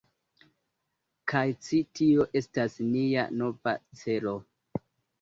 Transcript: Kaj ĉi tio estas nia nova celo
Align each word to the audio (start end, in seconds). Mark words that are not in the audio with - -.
Kaj 1.33 1.43
ĉi 1.67 1.83
tio 2.01 2.27
estas 2.41 2.81
nia 2.91 3.29
nova 3.39 3.79
celo 4.03 4.39